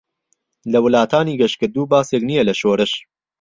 [0.71, 2.93] لە ولاتانی گەشکردو باسێك نییە لە شۆرش.